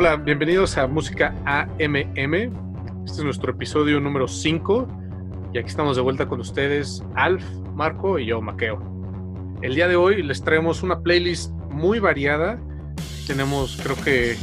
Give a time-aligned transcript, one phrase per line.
[0.00, 2.34] Hola, bienvenidos a Música AMM.
[3.04, 4.86] Este es nuestro episodio número 5
[5.52, 7.42] y aquí estamos de vuelta con ustedes, Alf,
[7.74, 8.80] Marco y yo, Maqueo.
[9.60, 12.60] El día de hoy les traemos una playlist muy variada.
[13.26, 14.36] Tenemos creo que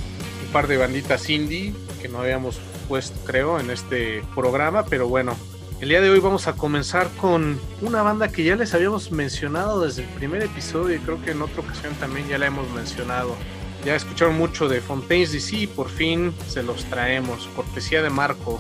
[0.46, 2.60] un par de banditas indie que no habíamos
[2.90, 5.38] puesto creo en este programa, pero bueno,
[5.80, 9.86] el día de hoy vamos a comenzar con una banda que ya les habíamos mencionado
[9.86, 13.38] desde el primer episodio y creo que en otra ocasión también ya la hemos mencionado.
[13.86, 18.60] Ya escucharon mucho de Fontaines DC y por fin se los traemos, cortesía de Marco.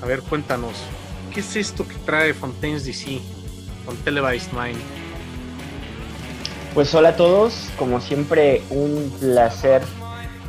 [0.00, 0.74] A ver, cuéntanos,
[1.34, 3.18] ¿qué es esto que trae Fontaines DC
[3.84, 4.78] con Televised Mind?
[6.72, 9.82] Pues hola a todos, como siempre un placer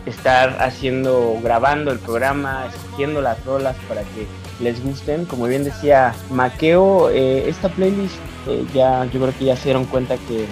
[0.06, 4.28] estar haciendo, grabando el programa, escogiendo las rolas para que
[4.60, 5.26] les gusten.
[5.26, 9.86] Como bien decía Maqueo, eh, esta playlist eh, ya yo creo que ya se dieron
[9.86, 10.46] cuenta que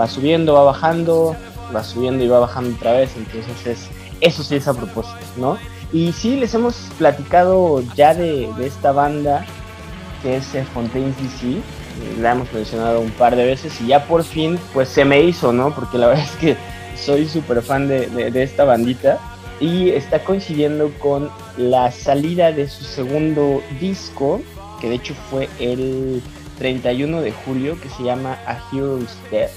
[0.00, 1.36] va subiendo, va bajando,
[1.74, 3.88] va subiendo y va bajando otra vez, entonces es,
[4.20, 5.58] eso sí es a propósito, ¿no?
[5.92, 9.44] Y sí, les hemos platicado ya de, esta banda
[10.22, 11.60] que es eh, Fontaine DC,
[12.20, 15.52] la hemos mencionado un par de veces y ya por fin pues se me hizo,
[15.52, 15.74] ¿no?
[15.74, 16.56] Porque la verdad es que
[16.96, 19.18] soy súper fan de, de esta bandita
[19.60, 24.40] y está coincidiendo con la salida de su segundo disco,
[24.80, 26.22] que de hecho fue el
[26.58, 29.50] 31 de julio, que se llama A Hero's Death.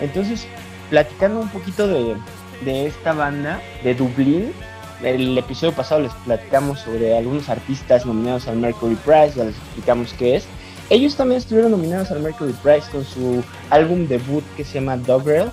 [0.00, 0.46] Entonces,
[0.94, 2.16] platicando un poquito de,
[2.86, 4.52] esta banda de Dublín,
[5.02, 10.14] el episodio pasado les platicamos sobre algunos artistas nominados al Mercury Prize, ya les explicamos
[10.16, 10.46] qué es.
[10.90, 15.50] Ellos también estuvieron nominados al Mercury Prize con su álbum debut que se llama Dogrel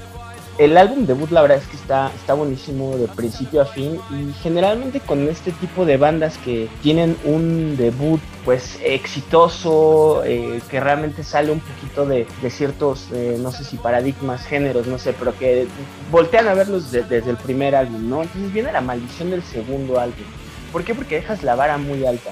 [0.64, 4.32] el álbum debut la verdad es que está, está buenísimo de principio a fin y
[4.44, 11.24] generalmente con este tipo de bandas que tienen un debut pues exitoso, eh, que realmente
[11.24, 15.66] sale un poquito de, ciertos, eh, no sé si paradigmas, géneros, no sé, pero que
[16.12, 18.22] voltean a verlos desde el primer álbum, ¿no?
[18.22, 20.26] Entonces viene la maldición del segundo álbum.
[20.72, 20.94] ¿Por qué?
[20.94, 22.32] Porque dejas la vara muy alta.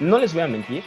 [0.00, 0.82] No les voy a mentir,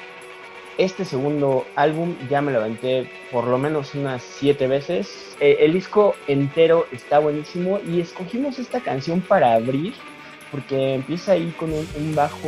[0.79, 5.35] este segundo álbum ya me lo aventé por lo menos unas siete veces.
[5.41, 9.94] Eh, el disco entero está buenísimo y escogimos esta canción para abrir
[10.51, 12.47] porque empieza ahí con un, bajo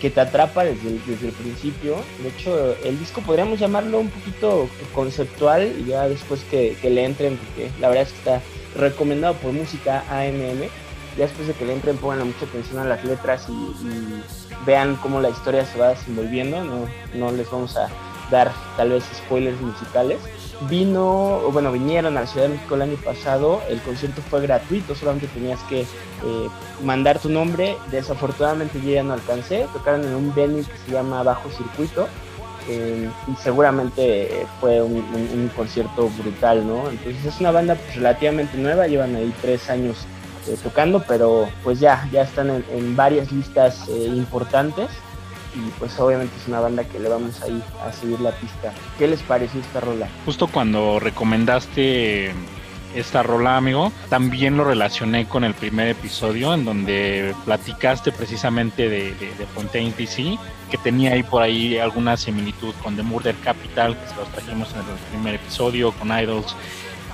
[0.00, 1.96] que te atrapa desde el, principio.
[2.22, 7.04] De hecho, el disco podríamos llamarlo un poquito conceptual y ya después que, que le
[7.04, 8.42] entren, porque la verdad es que está
[8.76, 10.68] recomendado por música AMM
[11.16, 14.22] ya después de que le entren pongan mucha atención a las letras y,
[14.64, 17.88] vean cómo la historia se va desenvolviendo, no, no les vamos a
[18.32, 20.18] dar tal vez spoilers musicales.
[20.68, 24.94] Vino, bueno, vinieron a la Ciudad de México el año pasado, el concierto fue gratuito,
[24.94, 26.48] solamente tenías que eh,
[26.82, 31.22] mandar tu nombre, desafortunadamente yo ya no alcancé, tocaron en un venue que se llama
[31.22, 32.08] Bajo Circuito,
[32.68, 36.88] eh, y seguramente fue un, un, concierto brutal, ¿no?
[36.90, 40.06] Entonces es una banda pues, relativamente nueva, llevan ahí tres años
[40.48, 44.88] eh, tocando, pero pues ya, ya están en, varias listas eh, importantes
[45.54, 48.72] y pues obviamente es una banda que le vamos a ir a seguir la pista.
[48.98, 50.08] ¿Qué les pareció esta rola?
[50.24, 52.32] Justo cuando recomendaste
[52.94, 59.12] esta rola, amigo, también lo relacioné con el primer episodio en donde platicaste precisamente de,
[59.14, 60.38] de, Fontaine DC,
[60.70, 64.72] que tenía ahí por ahí alguna similitud con The Murder Capital, que se los trajimos
[64.72, 66.54] en el primer episodio, con Idols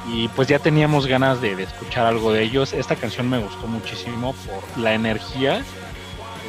[0.08, 2.72] y pues ya teníamos ganas de, escuchar algo de ellos.
[2.72, 5.62] Esta canción me gustó muchísimo por la energía,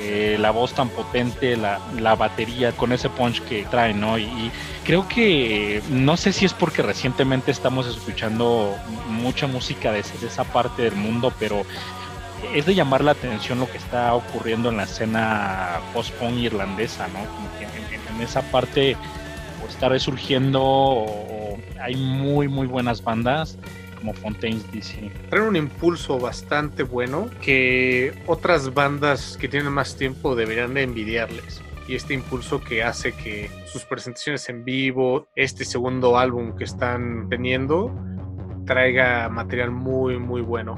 [0.02, 4.18] eh, la voz tan potente, la, la, batería con ese punch que trae, ¿no?
[4.18, 4.52] Y,
[4.84, 8.75] creo que no sé si es porque recientemente estamos escuchando
[9.08, 11.64] mucha música de, esa parte del mundo, pero
[12.53, 17.20] es de llamar la atención lo que está ocurriendo en la escena post-punk irlandesa, ¿no?
[17.20, 18.96] En, esa parte
[19.68, 21.06] está resurgiendo
[21.84, 23.58] hay muy, muy buenas bandas
[23.97, 25.11] como Fontaines DC.
[25.29, 31.61] Traen un impulso bastante bueno que otras bandas que tienen más tiempo deberían de envidiarles.
[31.87, 37.28] Y este impulso que hace que sus presentaciones en vivo, este segundo álbum que están
[37.29, 37.93] teniendo,
[38.66, 40.78] traiga material muy, muy bueno.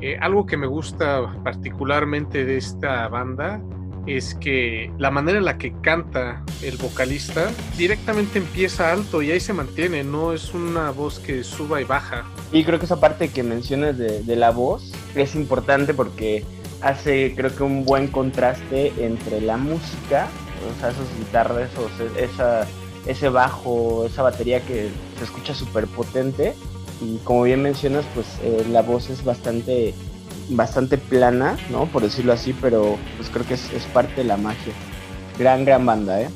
[0.00, 3.60] Eh, algo que me gusta particularmente de esta banda
[4.06, 9.40] es que la manera en la que canta el vocalista directamente empieza alto y ahí
[9.40, 12.24] se mantiene, no es una voz que suba y baja.
[12.52, 16.44] Y creo que esa parte que mencionas de, la voz es importante porque
[16.82, 20.28] hace creo que un buen contraste entre la música,
[20.70, 22.66] o sea, esas guitarras, o esa,
[23.06, 26.54] ese bajo, esa batería que se escucha súper potente
[27.00, 29.94] y como bien mencionas, pues eh, la voz es bastante
[30.50, 31.86] bastante plana, ¿no?
[31.86, 34.72] Por decirlo así, pero pues creo que es, parte de la magia.
[35.38, 36.30] Gran, gran banda, ¿eh?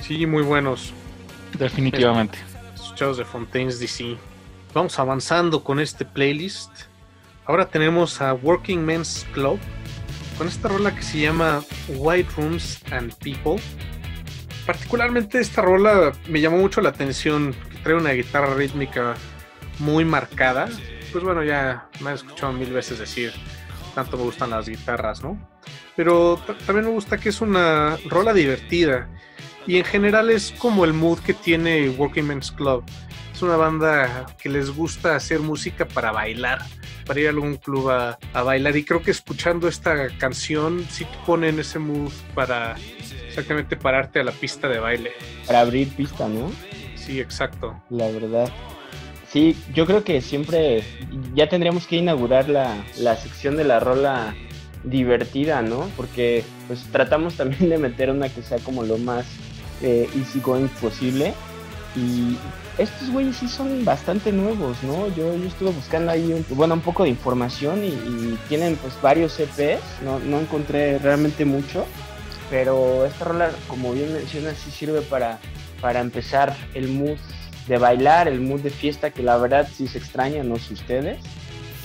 [0.00, 0.92] Sí, muy buenos.
[1.58, 2.38] Definitivamente.
[2.74, 4.16] Escuchados de Fontaines DC.
[4.74, 6.70] Vamos avanzando con este playlist.
[7.46, 9.58] ahora tenemos a Working Men's Club
[10.36, 13.62] con esta rola que se llama White Rooms and People.
[14.66, 19.14] Particularmente esta rola me llamó mucho la atención, que trae una guitarra rítmica
[19.78, 20.68] muy marcada.
[21.12, 23.32] Pues bueno, ya me he escuchado mil veces decir,
[23.94, 25.38] tanto me gustan las guitarras, ¿no?
[25.94, 29.08] Pero también me gusta que es una rola divertida
[29.66, 32.84] y en general es como el mood que tiene Working Men's Club.
[33.34, 36.60] Es una banda que les gusta hacer música para bailar,
[37.04, 38.76] para ir a algún club a, bailar.
[38.76, 42.76] Y creo que escuchando esta canción sí te ponen ese mood para
[43.26, 45.12] exactamente pararte a la pista de baile.
[45.46, 46.50] Para abrir pista, ¿no?
[46.94, 47.82] Sí, exacto.
[47.90, 48.50] La verdad.
[49.32, 50.82] Sí, yo creo que siempre
[51.34, 54.34] ya tendríamos que inaugurar la, la sección de la rola
[54.84, 55.90] divertida, ¿no?
[55.96, 59.26] Porque pues tratamos también de meter una que sea como lo más
[59.82, 61.34] eh, easy going posible.
[61.96, 62.36] Y
[62.78, 65.08] estos güeyes sí son bastante nuevos, ¿no?
[65.08, 69.38] Yo, yo estuve buscando ahí, un, bueno, un poco de información y, tienen pues varios
[69.40, 71.86] EPs, no, no encontré realmente mucho,
[72.50, 75.38] pero esta rola, como bien mencionas, sí sirve para,
[75.80, 77.16] para empezar el mood
[77.66, 81.18] de bailar, el mood de fiesta, que la verdad sí se extraña, no sé ustedes,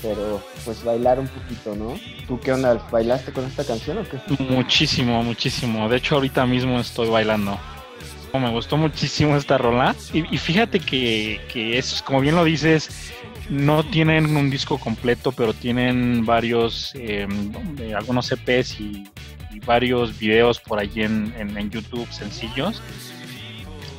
[0.02, 2.00] pero pues bailar un poquito, ¿no?
[2.28, 2.88] ¿Tú qué onda?
[2.92, 4.20] ¿Bailaste con esta canción o qué?
[4.44, 5.90] Muchísimo, muchísimo.
[5.90, 7.58] De hecho, ahorita mismo estoy bailando.
[8.34, 9.96] Me gustó muchísimo esta rola.
[10.14, 11.40] Y, fíjate que,
[11.78, 13.12] es, como bien lo dices,
[13.50, 17.52] no tienen un disco completo, pero tienen varios, em,
[17.96, 19.04] algunos EPs y,
[19.64, 22.82] varios videos por allí en, en, YouTube sencillos.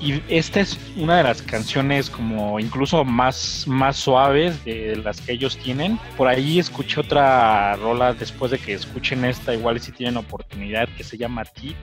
[0.02, 5.32] Y esta es una de las canciones como incluso más, más suaves de las que
[5.32, 5.99] ellos tienen.
[6.16, 11.04] Por ahí escuché otra rola después de que escuchen esta, igual si tienen oportunidad, que
[11.04, 11.76] se llama Tit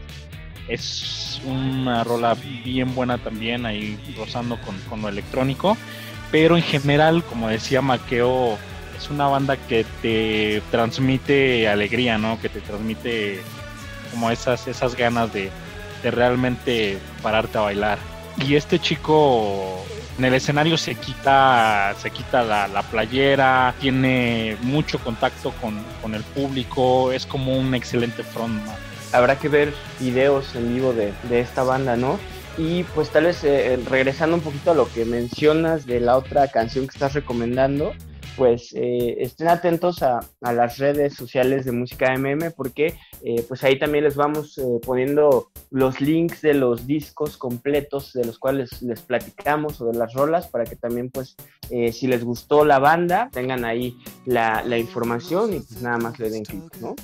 [0.70, 4.58] es una rola bien buena también, ahí rozando
[4.90, 5.76] con, lo electrónico.
[6.32, 8.58] Pero en general, como decía Maqueo,
[8.96, 12.40] es una banda que te transmite alegría, ¿no?
[12.40, 13.42] Que te transmite
[14.12, 15.50] como esas, esas ganas de,
[16.04, 18.00] realmente pararte a bailar.
[18.38, 19.86] Y este chico
[20.18, 26.24] en el escenario se quita, se quita la, playera, tiene mucho contacto con, con, el
[26.24, 28.76] público, es como un excelente frontman
[29.12, 32.20] habrá que ver videos en vivo de, esta banda, ¿no?
[32.58, 36.50] Y pues tal vez eh, regresando un poquito a lo que mencionas de la otra
[36.50, 37.94] canción que estás recomendando,
[38.40, 42.96] pues eh, estén atentos a, las redes sociales de Música MM porque
[43.48, 48.82] pues ahí también les vamos poniendo los links de los discos completos de los cuales
[48.82, 51.36] les platicamos o de las rolas para que también pues
[51.92, 56.30] si les gustó la banda tengan ahí la, la información y pues nada más le
[56.30, 56.96] den clic, ¿no?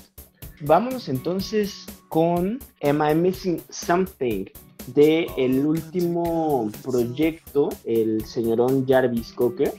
[0.62, 4.46] Vámonos entonces con Am I Missing Something
[4.88, 9.74] de el último proyecto, el señorón Jarvis Cocker.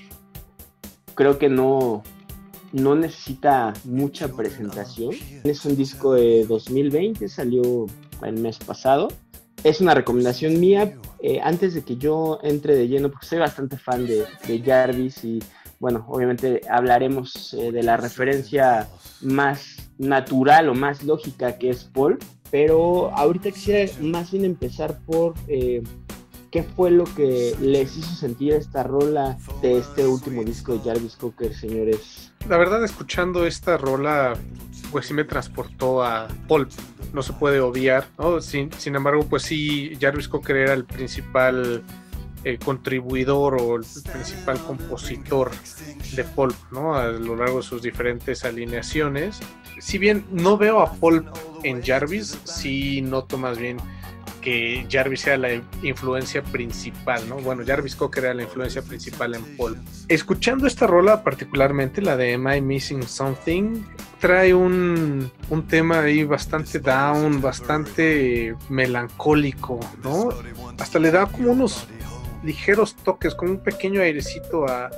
[1.16, 2.04] Creo que no,
[2.72, 5.14] no necesita mucha presentación.
[5.42, 7.86] Es un disco de 2020, salió
[8.22, 9.08] el mes pasado.
[9.64, 10.96] Es una recomendación mía.
[11.20, 15.24] Eh, antes de que yo entre de lleno, porque soy bastante fan de, de Jarvis
[15.24, 15.41] y
[15.79, 18.88] bueno, obviamente hablaremos eh, de la referencia
[19.22, 22.19] más natural o más lógica que es Paul,
[22.50, 25.82] pero ahorita quisiera más bien empezar por eh,
[26.56, 31.15] qué fue lo que les hizo sentir esta rola de este último disco de Jarvis
[31.17, 32.32] Cocker, señores.
[32.48, 34.39] La verdad, escuchando esta rola,
[34.91, 36.67] pues sí me transportó a Paul,
[37.13, 38.06] no se puede obviar.
[38.41, 41.84] Sin, sin embargo, pues sí, Jarvis Cocker era el principal
[42.43, 45.51] eh, contribuidor o el principal compositor
[46.15, 46.94] de Pulp, ¿no?
[46.94, 49.41] A lo largo de sus diferentes alineaciones.
[49.79, 51.27] Si bien no veo a Pulp
[51.65, 53.77] en Jarvis, sí noto más bien
[54.46, 57.34] que Jarvis sea la influencia principal, ¿no?
[57.38, 59.76] Bueno, Jarvis Cocker era la influencia principal en Pulp.
[60.06, 63.82] Escuchando esta rola particularmente, la de Am I Missing Something,
[64.20, 70.29] trae un, un tema ahí bastante down, bastante melancólico, ¿no?
[70.79, 71.88] Hasta le da como unos
[72.44, 74.91] ligeros toques, con un pequeño airecito a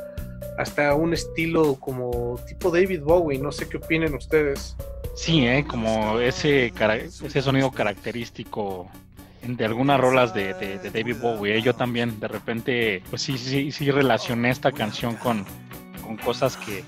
[0.58, 4.76] hasta un estilo como tipo David Bowie, no sé qué opinen ustedes.
[5.14, 5.64] Sí, ¿eh?
[5.66, 6.70] como ese,
[7.24, 8.90] ese sonido característico
[9.56, 10.52] de algunas rolas de,
[10.92, 11.56] David Bowie.
[11.56, 11.62] ¿eh?
[11.62, 15.44] Yo también de repente, pues sí, sí, sí relacioné esta canción con,
[16.02, 16.84] con cosas que,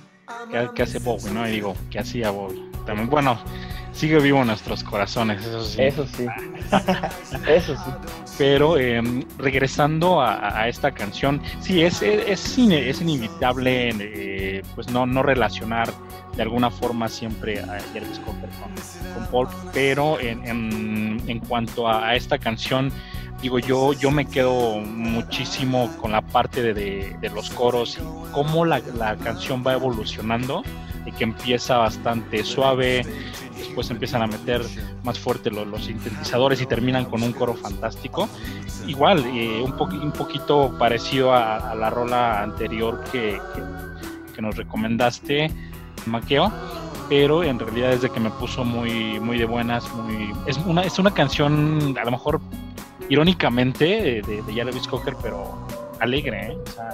[0.75, 1.47] que, hace Bowie, ¿no?
[1.49, 2.63] Y digo, que hacía Bowie.
[2.87, 3.39] También, bueno,
[3.93, 5.83] sigue vivo en nuestros corazones, eso sí.
[5.83, 6.27] Eso sí.
[7.49, 7.91] eso sí.
[8.39, 15.23] Pero em, regresando a, esta canción, sí, es, es, es inevitable eh, pues no, no
[15.23, 15.93] relacionar
[16.37, 18.73] de alguna forma siempre a Jarvis Cocker con,
[19.15, 22.93] con Paul, pero en, en, cuanto a, esta canción,
[23.43, 28.65] digo yo, yo me quedo muchísimo con la parte de, de, los coros y cómo
[28.65, 30.63] la, la canción va evolucionando
[31.13, 33.03] que empieza bastante suave,
[33.57, 34.63] después empiezan a meter
[35.05, 38.29] más fuerte los, los sintetizadores y terminan con un coro fantástico.
[38.87, 43.41] Igual, eh, un, un poquito parecido a, la rola anterior que,
[44.35, 45.53] que, nos recomendaste,
[46.07, 46.51] Maqueo
[47.11, 50.83] pero en realidad es de que me puso muy, muy de buenas, muy, es una,
[50.83, 52.41] es una canción a lo mejor
[53.11, 55.67] irónicamente de, de Jarvis Cocker, pero
[55.99, 56.57] alegre, ¿eh?
[56.57, 56.89] o sea,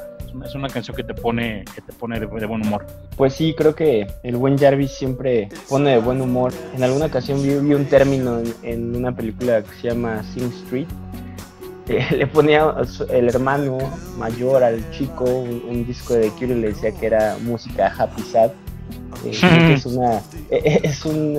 [0.45, 2.87] es una, canción que te pone, que te pone de, buen humor.
[3.17, 6.53] Pues sí, creo que el buen Jarvis siempre pone de buen humor.
[6.75, 10.89] En alguna ocasión vi, un término en, una película que se llama Sing Street.
[11.87, 12.75] le ponía
[13.11, 13.79] el hermano
[14.19, 18.51] mayor al chico un, disco de Cure y le decía que era música happy sad.
[19.33, 21.39] Eh, es, una, eh, es un,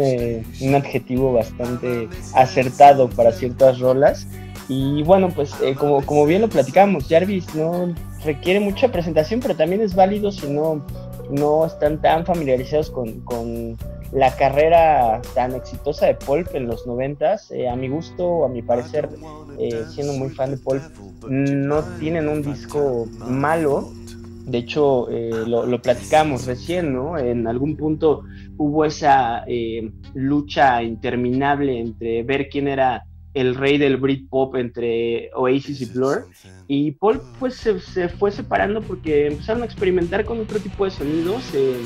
[0.62, 4.28] un adjetivo bastante acertado para ciertas rolas
[4.70, 9.56] y bueno, pues eh, como, como bien lo platicamos, Jarvis no requiere mucha presentación, pero
[9.56, 10.86] también es válido si no,
[11.30, 13.78] no están tan familiarizados con, con
[14.12, 17.50] la carrera tan exitosa de Pulp en los noventas.
[17.52, 19.10] Eh, a mi gusto, a mi parecer,
[19.58, 20.84] eh, siendo muy fan de Pulp,
[21.30, 23.94] no tienen un disco malo.
[24.48, 25.08] De hecho,
[25.46, 27.18] lo, lo, platicamos recién, ¿no?
[27.18, 28.24] En algún punto
[28.58, 29.44] hubo esa
[30.14, 33.04] lucha interminable entre ver quién era
[33.40, 36.28] el rey del Britpop entre Oasis y Blur.
[36.68, 41.44] Y Paul pues se, fue separando porque empezaron a experimentar con otro tipo de sonidos.
[41.54, 41.84] Eh,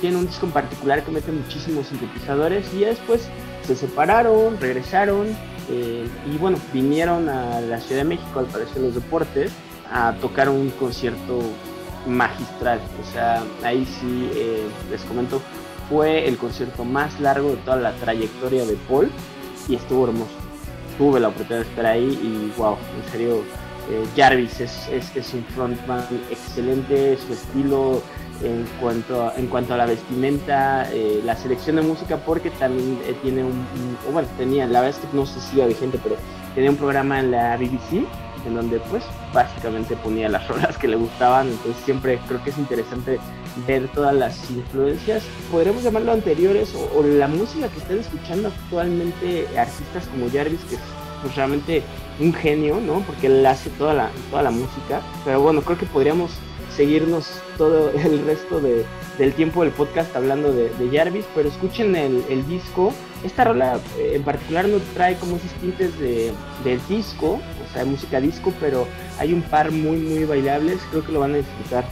[0.00, 3.28] tiene un disco en particular que mete muchísimos sintetizadores y ya después
[3.62, 5.28] se separaron, regresaron
[5.70, 9.52] eh, y bueno, vinieron a la Ciudad de México, al parecer los deportes,
[9.92, 11.40] a tocar un concierto
[12.06, 12.80] magistral.
[13.02, 15.40] O sea, ahí sí eh, les comento,
[15.88, 19.10] fue el concierto más largo de toda la trayectoria de Paul
[19.68, 20.46] y estuvo hermoso
[20.98, 23.44] tuve la oportunidad de estar ahí y wow, en serio,
[23.90, 28.02] eh, Jarvis es, es, un frontman excelente, su estilo
[28.42, 32.98] en cuanto a, en cuanto a la vestimenta, eh, la selección de música, porque también
[33.22, 33.66] tiene un,
[34.12, 36.16] bueno, tenía, la verdad es que no sé si iba vigente, pero
[36.54, 38.06] tenía un programa en la BBC
[38.46, 42.58] en donde pues básicamente ponía las rolas que le gustaban, entonces siempre creo que es
[42.58, 43.18] interesante
[43.66, 50.06] ver todas las influencias, podremos llamarlo anteriores, o, la música que están escuchando actualmente artistas
[50.08, 50.80] como Jarvis, que es
[51.22, 51.82] pues, realmente
[52.20, 53.00] un genio, ¿no?
[53.00, 56.32] Porque él hace toda la, toda la música, pero bueno, creo que podríamos
[56.76, 58.84] seguirnos todo el resto de,
[59.18, 62.92] del tiempo del podcast hablando de, Jarvis, pero escuchen el, disco.
[63.24, 66.32] Esta rola eh, en particular no trae como esos tintes de,
[66.64, 67.40] del disco,
[67.80, 68.86] de música disco, pero
[69.18, 70.80] hay un par muy, muy bailables.
[70.90, 71.84] Creo que lo van a disfrutar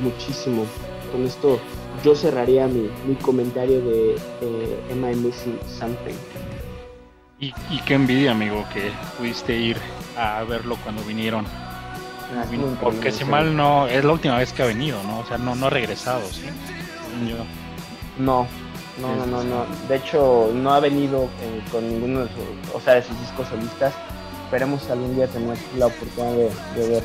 [0.00, 0.64] muchísimo.
[1.10, 1.60] Con esto
[2.02, 6.14] yo cerraría mi, mi comentario de eh, Am I Missing Something?
[7.38, 9.76] Y, y qué envidia, amigo, que pudiste ir
[10.16, 11.44] a verlo cuando vinieron.
[12.34, 12.44] Ah,
[12.80, 15.18] porque si mal no, es la última vez que ha venido, ¿no?
[15.18, 16.46] O sea, no, no ha regresado, ¿sí?
[18.18, 18.46] No,
[19.00, 19.66] no, no, no, no.
[19.88, 23.48] De hecho, no ha venido eh, con ninguno de sus, o sea, de sus discos
[23.48, 23.92] solistas.
[24.52, 27.02] Esperemos algún día tener la oportunidad de, ver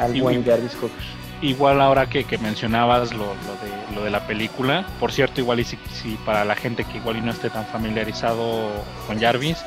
[0.00, 1.04] al buen Jarvis Cocker.
[1.42, 5.60] Igual ahora que, que mencionabas lo, lo, de, lo de la película, por cierto, igual
[5.60, 8.70] y si, si para la gente que igual y no esté tan familiarizado
[9.06, 9.58] con Jarvis,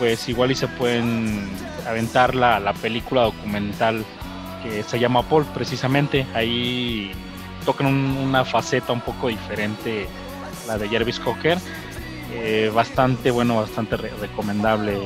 [0.00, 1.48] pues igual y se pueden
[1.86, 4.04] aventar la, la película documental
[4.64, 6.26] que se llama Paul precisamente.
[6.34, 7.12] Ahí
[7.64, 10.08] tocan una faceta un poco diferente,
[10.66, 11.58] la de Jarvis Cocker.
[12.32, 14.98] Eh, bastante bueno, bastante recomendable.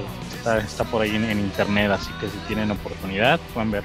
[0.42, 3.84] Está, está por ahí en, internet, así que si tienen oportunidad, pueden ver.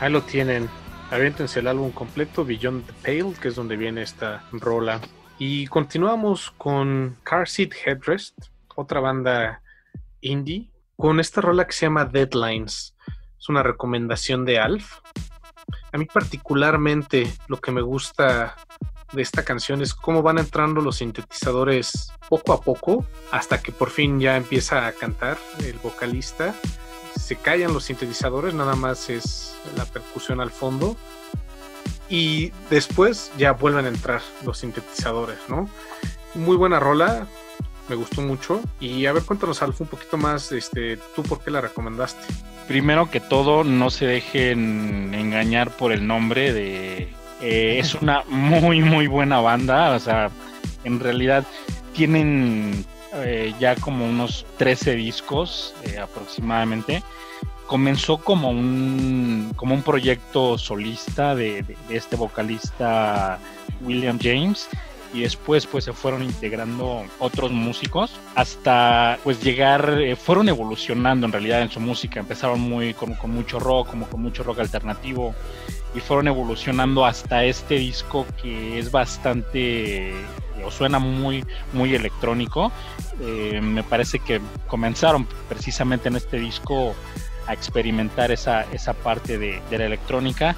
[0.00, 0.68] Ahí lo tienen.
[1.12, 5.00] Aviéntense el álbum completo, Beyond the Pale, que es donde viene esta rola.
[5.38, 8.36] Y continuamos con Car Seat Headrest,
[8.74, 9.62] otra banda
[10.22, 12.96] indie con esta rola que se llama Deadlines.
[13.38, 14.94] Es una recomendación de Alf.
[15.92, 18.56] A mí particularmente lo que me gusta
[19.12, 23.90] de esta canción es cómo van entrando los sintetizadores poco a poco hasta que por
[23.90, 26.54] fin ya empieza a cantar el vocalista.
[27.18, 30.96] Se callan los sintetizadores, nada más es la percusión al fondo.
[32.10, 35.68] Y después ya vuelven a entrar los sintetizadores, ¿no?
[36.34, 37.26] Muy buena rola,
[37.88, 38.62] me gustó mucho.
[38.80, 42.22] Y a ver, cuéntanos, Alfa, un poquito más, este, tú por qué la recomendaste.
[42.66, 47.17] Primero que todo, no se dejen engañar por el nombre de...
[47.40, 50.30] Eh, es una muy, muy buena banda, o sea,
[50.84, 51.44] en realidad
[51.92, 57.02] tienen eh, ya como unos 13 discos eh, aproximadamente.
[57.66, 63.38] Comenzó como un, como un proyecto solista de, este vocalista
[63.82, 64.68] William James
[65.12, 71.62] y después pues se fueron integrando otros músicos hasta pues llegar, fueron evolucionando en realidad
[71.62, 75.34] en su música, empezaron muy con mucho rock, como con mucho rock alternativo
[75.98, 80.14] y fueron evolucionando hasta este disco que es bastante
[80.64, 82.72] o suena muy muy electrónico.
[83.20, 86.94] Eh, me parece que comenzaron precisamente en este disco
[87.46, 90.54] a experimentar esa, esa parte de, de la electrónica.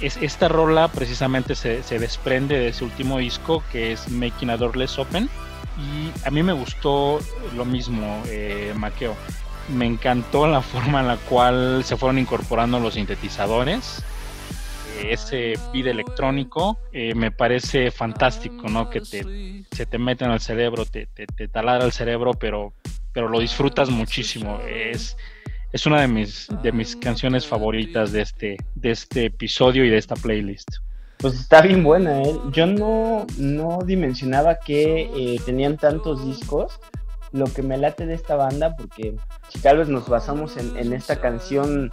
[0.00, 4.56] Es, esta rola precisamente se, se, desprende de ese último disco que es Making a
[4.56, 5.28] Doorless Open
[5.78, 7.18] y a mí me gustó
[7.56, 9.16] lo mismo eh, Maqueo.
[9.68, 14.04] Me encantó la forma en la cual se fueron incorporando los sintetizadores
[15.02, 18.90] ese beat electrónico eh, me parece fantástico, ¿no?
[18.90, 22.72] Que te, se te mete en el cerebro, te, te, te, taladra el cerebro, pero,
[23.12, 24.60] pero lo disfrutas muchísimo.
[24.60, 25.16] Es,
[25.72, 29.98] es una de mis, de mis canciones favoritas de este, de este episodio y de
[29.98, 30.68] esta playlist.
[31.18, 32.36] Pues está bien buena, ¿eh?
[32.52, 36.78] Yo no, no dimensionaba que eh, tenían tantos discos.
[37.32, 39.16] Lo que me late de esta banda, porque
[39.48, 41.90] si tal vez nos basamos en, en esta canción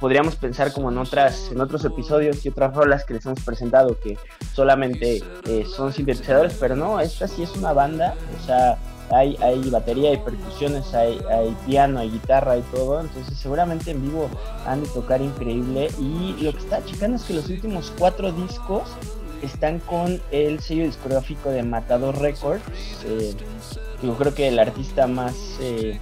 [0.00, 3.98] podríamos pensar como en otras en otros episodios y otras rolas que les hemos presentado
[4.00, 4.18] que
[4.54, 8.78] solamente eh, son sintetizadores, pero no, esta sí es una banda, o sea,
[9.10, 14.02] hay, hay batería, hay percusiones, hay, hay piano, hay guitarra y todo, entonces seguramente en
[14.02, 14.30] vivo
[14.66, 15.88] han de tocar increíble.
[15.98, 18.84] Y lo que está checando es que los últimos cuatro discos
[19.42, 22.62] están con el sello discográfico de Matador Records,
[23.04, 23.34] eh,
[24.02, 25.34] yo creo que el artista más...
[25.60, 25.98] Eh,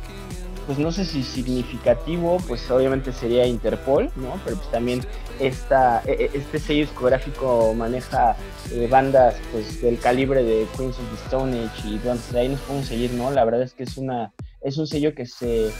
[0.68, 4.38] pues no sé si significativo, pues obviamente sería Interpol, ¿no?
[4.44, 5.00] Pero pues también
[5.40, 8.37] esta, e, e, este sello discográfico maneja
[8.70, 12.60] eh, bandas pues del calibre de Queens of the Stone Age y entonces ahí nos
[12.60, 13.30] podemos seguir, ¿no?
[13.30, 15.72] La verdad es que es una es un sello que se eh,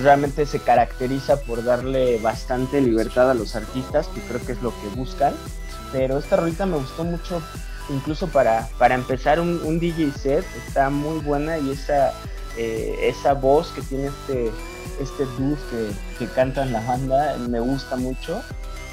[0.00, 4.70] realmente se caracteriza por darle bastante libertad a los artistas, que creo que es lo
[4.70, 5.34] que buscan.
[5.92, 7.42] Pero esta rolita me gustó mucho,
[7.90, 12.14] incluso para, para empezar un, un DJ set, está muy buena y esa
[12.58, 14.50] eh, esa voz que tiene este,
[15.00, 15.24] este
[15.70, 18.42] que, que, canta en la banda me gusta mucho.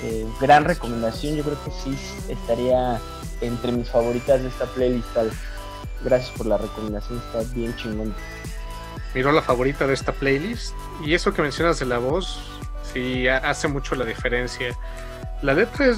[0.04, 1.98] Eh, gran recomendación, yo creo que sí
[2.30, 3.02] estaría
[3.42, 5.08] entre mis favoritas de esta playlist.
[6.04, 8.14] Gracias por la recomendación, está bien chingón.
[9.16, 12.40] Miró la favorita de esta playlist y eso que mencionas de la voz,
[12.94, 14.78] sí hace mucho la diferencia.
[15.42, 15.98] La letra es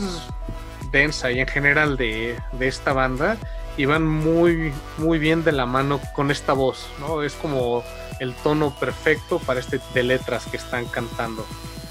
[0.94, 3.36] densa y en general de, de esta banda
[3.78, 7.22] y van muy, muy bien de la mano con esta voz, ¿no?
[7.22, 7.84] Es como
[8.20, 11.46] el tono perfecto para este de letras que están cantando.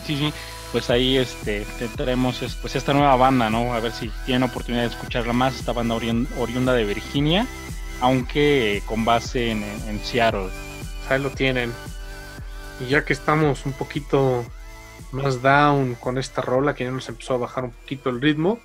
[0.05, 0.33] Sí, sí,
[0.72, 1.64] pues ahí este,
[1.96, 3.72] tenemos pues esta nueva banda, ¿no?
[3.72, 7.46] A ver si tienen oportunidad de escucharla más, esta banda oriunda de Virginia,
[8.01, 10.51] aunque con base en, en Seattle.
[11.09, 11.72] Ahí lo tienen.
[12.81, 14.44] Y ya que estamos un poquito
[15.12, 18.59] más down con esta rola, que ya nos empezó a bajar un poquito el ritmo,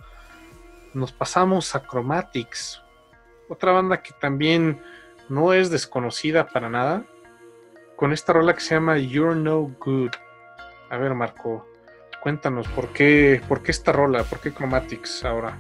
[0.93, 2.80] nos pasamos a Chromatics,
[3.51, 4.79] otra banda que también
[5.27, 7.03] no es desconocida para nada,
[7.97, 10.11] con esta rola que se llama You're No Good.
[10.89, 11.67] A ver, Marco,
[12.23, 14.23] cuéntanos, ¿por qué, por qué esta rola?
[14.23, 15.57] ¿Por qué Chromatics ahora?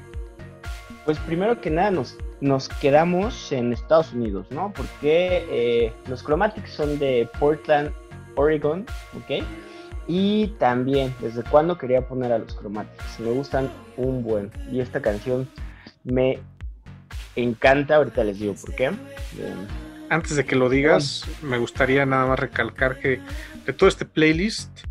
[1.05, 4.71] Pues primero que nada nos, nos quedamos en Estados Unidos, ¿no?
[4.73, 7.91] Porque eh, los Chromatics son de Portland,
[8.35, 8.85] Oregon,
[9.17, 9.45] ¿ok?
[10.07, 13.19] Y también, ¿desde cuándo quería poner a los Chromatics?
[13.19, 14.49] Me gustan un buen.
[14.71, 15.49] Y esta canción
[16.03, 16.39] me
[17.35, 18.91] encanta, ahorita les digo por qué.
[20.09, 23.19] Antes de que lo digas, me gustaría nada más recalcar que
[23.65, 24.81] de todo este playlist,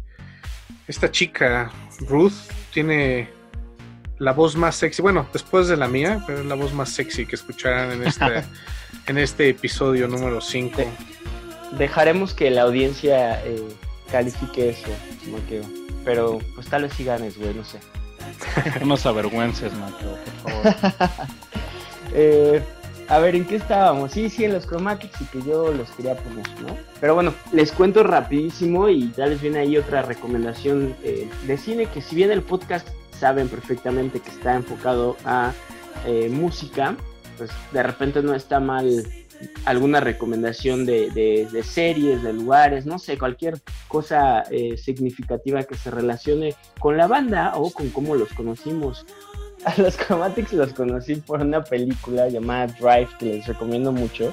[0.86, 1.70] esta chica,
[2.08, 2.32] Ruth,
[2.72, 3.28] tiene
[4.18, 7.26] la voz más sexy, bueno, después de la mía, pero es la voz más sexy
[7.26, 8.44] que escucharán en este,
[9.06, 10.82] en este episodio número 5.
[11.78, 13.62] dejaremos que la audiencia eh,
[14.10, 14.88] califique eso,
[15.30, 15.64] Maqueo.
[16.04, 17.78] Pero pues tal vez si ganes, güey, no sé.
[18.80, 20.74] no nos avergüences, Maqueo, por favor.
[22.14, 22.62] Eh,
[23.08, 24.12] a ver, ¿en qué estábamos?
[24.12, 26.76] Sí, sí, en los Chromatics y que yo los quería poner, ¿no?
[27.00, 31.86] Pero bueno, les cuento rapidísimo y ya les viene ahí otra recomendación eh, de cine
[31.86, 35.52] que si bien el podcast saben perfectamente que está enfocado a
[36.06, 36.96] eh, música,
[37.36, 39.04] pues de repente no está mal
[39.64, 44.44] alguna recomendación de, series, de lugares, no sé, cualquier cosa
[44.76, 49.06] significativa que se relacione con la banda o con cómo los conocimos
[49.64, 54.32] a los Chromatics los conocí por una película llamada Drive que les recomiendo mucho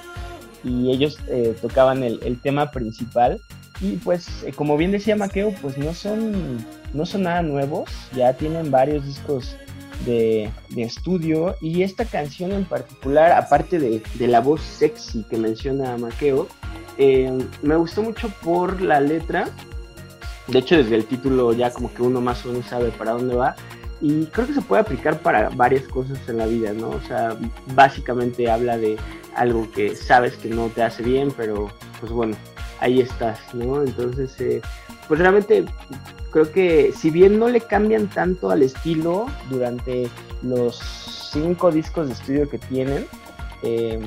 [0.63, 3.39] y ellos eh, tocaban el, tema principal
[3.79, 8.33] y pues eh, como bien decía Maqueo pues no son no son nada nuevos ya
[8.33, 9.55] tienen varios discos
[10.05, 15.37] de, de estudio y esta canción en particular aparte de, de la voz sexy que
[15.37, 16.47] menciona Maqueo
[16.97, 19.49] eh, me gustó mucho por la letra
[20.47, 23.35] de hecho desde el título ya como que uno más o menos sabe para dónde
[23.35, 23.55] va
[24.01, 26.89] y creo que se puede aplicar para varias cosas en la vida, ¿no?
[26.89, 27.35] O sea,
[27.73, 28.97] básicamente habla de
[29.35, 32.37] algo que sabes que no te hace bien, pero pues bueno,
[32.79, 33.81] ahí estás, ¿no?
[33.81, 34.61] Entonces, eh,
[35.07, 35.65] pues realmente
[36.31, 40.09] creo que si bien no le cambian tanto al estilo durante
[40.43, 40.77] los
[41.31, 43.07] cinco discos de estudio que tienen,
[43.63, 43.99] eh,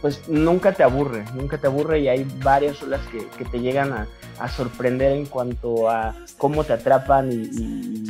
[0.00, 3.00] pues nunca te aburre, nunca te aburre y hay varias olas
[3.36, 4.06] que, te llegan a,
[4.48, 8.04] sorprender en cuanto a cómo te atrapan y,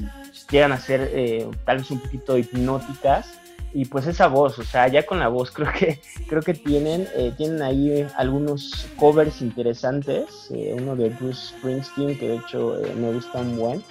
[0.51, 3.29] llegan a ser eh, tal vez un poquito hipnóticas.
[3.73, 7.07] Y pues esa voz, o sea, ya con la voz creo que creo que tienen
[7.14, 13.12] eh, tienen ahí algunos covers interesantes, eh, uno de Bruce Springsteen que de hecho me
[13.12, 13.85] gusta un buen,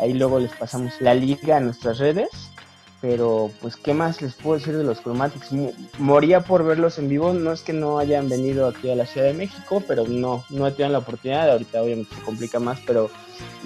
[0.00, 2.51] ahí luego les pasamos la liga a nuestras redes
[3.02, 5.50] pero pues qué más les puedo decir de los Chromatics
[5.98, 9.26] moría por verlos en vivo no es que no hayan venido aquí a la Ciudad
[9.26, 13.10] de México pero no no he la oportunidad ahorita obviamente se complica más pero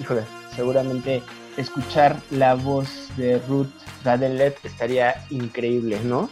[0.01, 0.23] híjole
[0.55, 1.21] seguramente
[1.55, 3.69] escuchar la voz de Ruth
[4.03, 6.29] Radelet estaría increíble no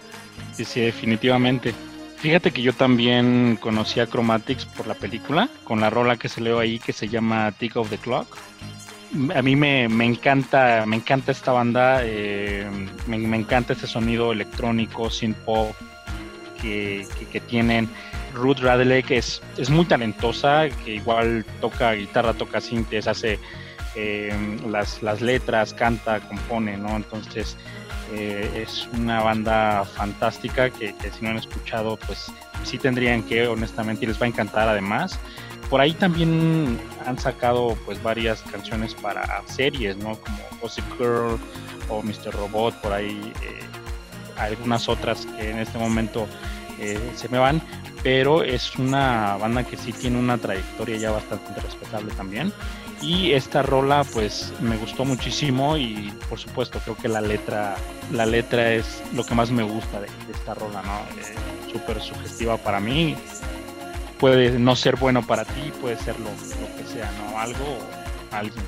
[0.52, 1.74] sí sí definitivamente.
[2.18, 6.42] Fíjate que yo también conocí a Chromatics por la película, con la rola que se
[6.42, 8.36] leo ahí que se llama Tick of the Clock
[9.34, 12.68] a mí me, encanta, me encanta esta banda, eh,
[13.08, 15.76] me, encanta este sonido electrónico, synth pop
[16.62, 17.08] que,
[17.48, 17.88] tienen.
[18.34, 23.40] Ruth Radley, que es, es muy talentosa, que igual toca guitarra, toca sintes, hace
[23.96, 24.34] eh,
[24.68, 26.98] las, las, letras, canta, compone, ¿no?
[26.98, 27.56] Entonces
[28.14, 32.26] eh, es una banda fantástica que, que, si no han escuchado, pues
[32.64, 35.18] sí tendrían que, honestamente, y les va a encantar además
[35.70, 40.16] por ahí también han sacado pues varias canciones para series, ¿no?
[40.16, 41.40] Como Gossip Girl
[41.90, 42.34] o Mr.
[42.34, 43.60] Robot, por ahí eh,
[44.38, 46.28] algunas otras que en este momento
[46.80, 47.62] eh, se me van,
[48.04, 52.52] pero es una banda que sí tiene una trayectoria ya bastante respetable también.
[53.02, 57.76] Y esta rola pues me gustó muchísimo y por supuesto creo que la letra,
[58.12, 61.00] la letra es lo que más me gusta de, esta rola, ¿no?
[61.22, 61.36] Eh,
[61.72, 63.18] Súper sugestiva para mí
[64.20, 66.30] puede no ser bueno para ti, puede ser lo,
[66.78, 67.40] que sea, ¿no?
[67.40, 68.64] Algo o alguien.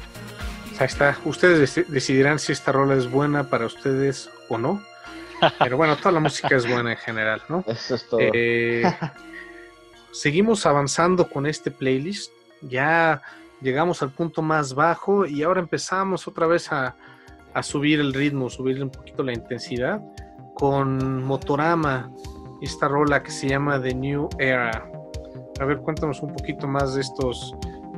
[0.80, 1.18] Ahí está.
[1.26, 4.82] Ustedes decidirán si esta rola es buena para ustedes o no.
[5.60, 7.64] Pero bueno, toda la música es buena en general, ¿no?
[7.68, 8.20] Eso es todo.
[8.22, 8.84] Eh,
[10.12, 12.32] seguimos avanzando con este playlist.
[12.62, 13.22] Ya
[13.62, 16.96] llegamos al punto más bajo y ahora empezamos otra vez a,
[17.54, 20.02] a subir el ritmo, subir un poquito la intensidad
[20.54, 22.12] con Motorama,
[22.62, 24.97] esta rola que se llama The New Era.
[25.60, 27.56] A ver, cuéntanos un poquito más de estos,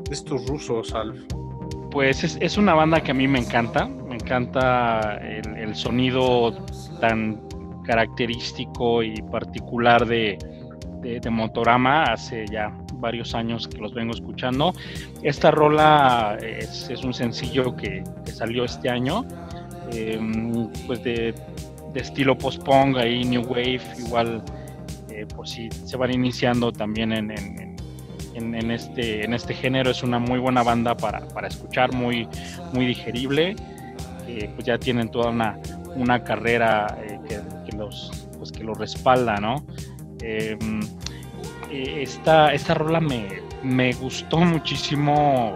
[0.08, 1.20] de estos rusos, Alf.
[1.92, 6.54] Pues es, una banda que a mí me encanta, me encanta el, sonido
[7.00, 7.42] tan
[7.84, 10.38] característico y particular de,
[11.30, 14.74] Motorama, hace ya varios años que los vengo escuchando.
[15.24, 19.26] Esta rola es, un sencillo que, salió este año,
[19.92, 21.34] em, pues de,
[21.96, 24.44] estilo post-punk, ahí New Wave, igual
[25.28, 27.32] por si se van iniciando también en,
[28.34, 32.28] en, este, en este género, es una muy buena banda para, escuchar, muy,
[32.74, 33.56] muy digerible.
[34.28, 35.60] Eh, pues ya tienen toda una,
[35.96, 37.20] una carrera eh,
[37.66, 39.66] que, los, pues que los respalda, ¿no?
[40.22, 40.82] Em,
[41.72, 43.28] eh, esta, esta rola me,
[43.64, 45.56] me gustó muchísimo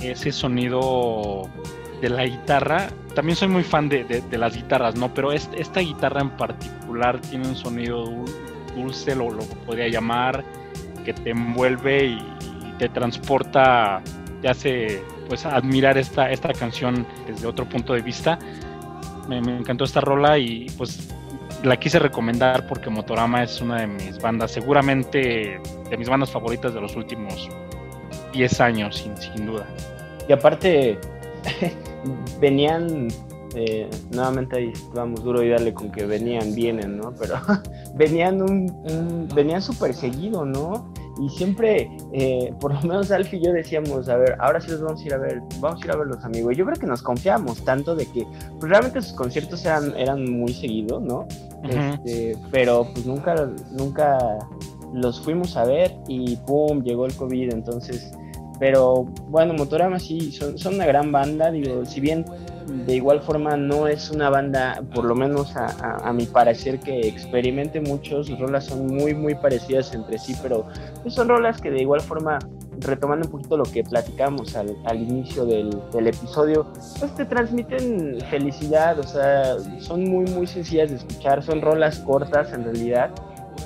[0.00, 1.48] ese sonido
[2.00, 2.88] de la guitarra.
[3.14, 5.12] También soy muy fan de, de, las guitarras, ¿no?
[5.12, 8.04] Pero esta guitarra en particular tiene un sonido
[8.74, 10.44] dulce, lo, lo podría llamar,
[11.04, 12.38] que te envuelve y,
[12.78, 14.00] te transporta,
[14.40, 18.38] te hace pues admirar esta, esta canción desde otro punto de vista.
[19.28, 21.08] Me, encantó esta rola y pues
[21.64, 26.72] la quise recomendar porque Motorama es una de mis bandas, seguramente de mis bandas favoritas
[26.72, 27.48] de los últimos
[28.32, 29.66] 10 años, sin, sin duda.
[30.28, 30.98] Y aparte,
[32.40, 33.08] venían
[33.54, 37.12] eh, nuevamente ahí vamos duro y darle con que venían, vienen, ¿no?
[37.18, 37.36] Pero
[37.94, 40.92] venían un, venían súper seguido, ¿no?
[41.20, 44.80] Y siempre, eh, por lo menos Alfie y yo decíamos, a ver, ahora sí los
[44.80, 46.56] vamos a ir a ver, vamos a ir a ver los amigos.
[46.56, 48.24] Yo creo que nos confiamos tanto de que
[48.60, 51.26] pues, realmente sus conciertos eran, eran muy seguidos, ¿no?
[51.64, 53.34] este, pero pues nunca,
[53.72, 54.38] nunca
[54.92, 58.12] los fuimos a ver y pum, llegó el COVID, entonces
[58.58, 62.24] pero bueno, Motorama sí, son, son, una gran banda, digo, si bien
[62.68, 67.80] de igual forma no es una banda, por lo menos a, mi parecer, que experimente
[67.80, 70.66] mucho, sus rolas son muy, muy parecidas entre sí, pero
[71.02, 72.38] pues son rolas que de igual forma,
[72.80, 76.66] retomando un poquito lo que platicamos al, inicio del, del, episodio,
[76.98, 82.52] pues te transmiten felicidad, o sea, son muy, muy sencillas de escuchar, son rolas cortas
[82.52, 83.10] en realidad,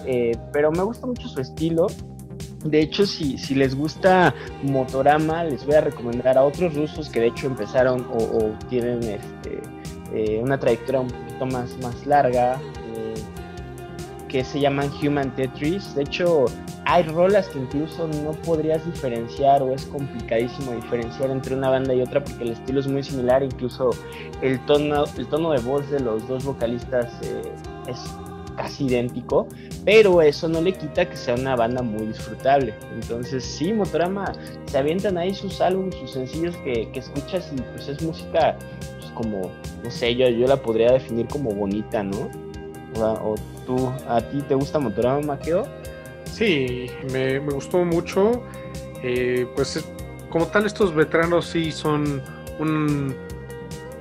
[0.07, 1.87] eh, pero me gusta mucho su estilo
[2.65, 7.21] de hecho, si, si les gusta Motorama, les voy a recomendar a otros rusos que
[7.21, 9.61] de hecho empezaron o, tienen este
[10.15, 12.61] eh, una trayectoria un poquito más, más larga,
[12.95, 13.15] eh,
[14.29, 15.95] que se llaman Human Tetris.
[15.95, 16.45] De hecho,
[16.85, 22.03] hay rolas que incluso no podrías diferenciar o es complicadísimo diferenciar entre una banda y
[22.03, 23.91] otra porque el estilo es muy similar, incluso
[24.43, 27.53] el tono, el tono de voz de los dos vocalistas eh,
[27.89, 27.99] es
[28.57, 29.47] casi idéntico,
[29.85, 32.75] pero eso no le quita que sea una banda muy disfrutable.
[32.95, 34.33] Entonces sí, Motorama,
[34.67, 38.57] se avientan ahí sus álbumes, sus sencillos que, que escuchas y pues es música
[38.99, 39.51] pues, como,
[39.83, 42.31] no sé, yo, yo la podría definir como bonita, ¿no?
[43.01, 43.35] O,
[43.67, 45.67] tú, ¿a ti te gusta Motorama, Maqueo?
[46.25, 48.43] Sí, me, me gustó mucho.
[49.03, 49.83] Eh, pues
[50.31, 52.23] como tal estos veteranos sí son
[52.59, 53.15] un,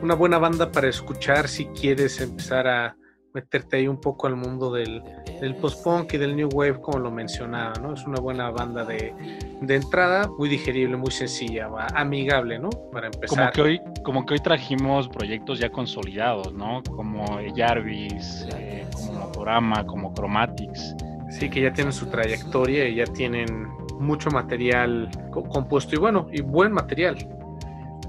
[0.02, 2.96] una buena banda para escuchar si quieres empezar a,
[3.34, 5.04] meterte ahí un poco al mundo del,
[5.40, 7.94] del post-punk y del new wave, como lo mencionaba, ¿no?
[7.94, 9.14] Es una buena banda de,
[9.62, 12.70] de entrada, muy digerible, muy sencilla, amigable, ¿no?
[12.92, 13.30] Para empezar.
[13.30, 16.82] Como que hoy, como que hoy trajimos proyectos ya consolidados, ¿no?
[16.96, 20.96] Como Jarvis, eh, como Motorama, como Chromatics.
[21.30, 26.42] Sí, que ya tienen su trayectoria y ya tienen mucho material compuesto y bueno, y
[26.42, 27.18] buen material.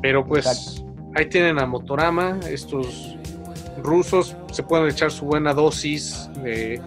[0.01, 3.17] Pero pues ahí tienen a Motorama, estos
[3.83, 6.81] rusos se pueden echar su buena dosis de,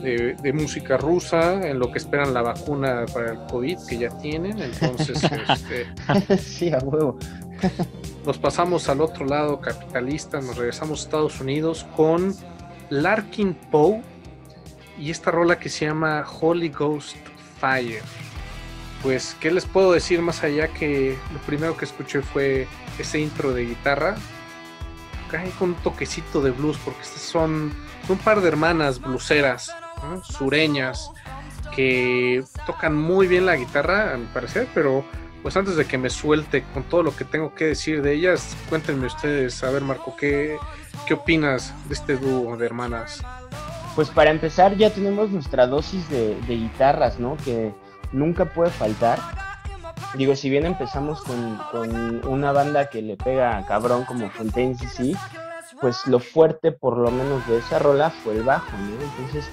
[0.00, 4.60] de, música rusa en lo que esperan la vacuna para el COVID que ya tienen.
[4.60, 7.18] Entonces, este, sí, a huevo.
[8.24, 12.34] nos pasamos al otro lado capitalista, nos regresamos a Estados Unidos con
[12.88, 14.02] Larkin Poe
[14.98, 17.16] y esta rola que se llama Holy Ghost
[17.58, 18.02] Fire.
[19.02, 22.66] Pues, ¿qué les puedo decir más allá que lo primero que escuché fue
[22.98, 24.16] ese intro de guitarra?
[25.30, 27.72] Cae con un toquecito de blues, porque estas son
[28.08, 29.72] un par de hermanas bluseras,
[30.22, 31.10] sureñas,
[31.74, 35.04] que tocan muy bien la guitarra, a mi parecer, pero
[35.42, 38.56] pues antes de que me suelte con todo lo que tengo que decir de ellas,
[38.68, 40.58] cuéntenme ustedes, a ver Marco, ¿qué,
[41.06, 43.22] qué opinas de este dúo de hermanas?
[43.94, 47.36] Pues para empezar ya tenemos nuestra dosis de, de guitarras, ¿no?
[47.44, 47.72] Que
[48.12, 49.18] nunca puede faltar
[50.14, 55.14] digo, si bien empezamos con, una banda que le pega cabrón como Fontaine CC,
[55.80, 59.02] pues lo fuerte por lo menos de esa rola fue el bajo, ¿no?
[59.02, 59.50] Entonces